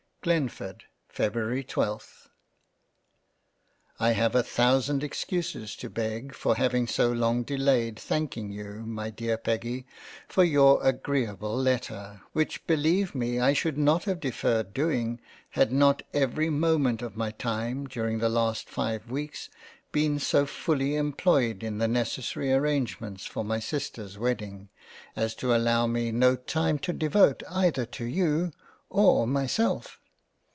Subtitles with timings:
[0.23, 2.29] Glenford Feb:ry 12
[3.99, 9.35] 1HAVE a thousand excuses to beg for having so long delayed thanking you my dear
[9.35, 9.87] Peggy
[10.27, 14.73] for your agreable Letter, which beleive me I should not have deferred 1 49 sef,
[14.73, 19.09] g JANE AUSTEN doing, had not every moment of my time during the last five
[19.09, 19.49] weeks
[19.91, 24.69] been so fully employed in the necessary arrangements for my sisters wedding,
[25.15, 28.51] as to allow me no time to devote either to you
[28.87, 29.97] or myself.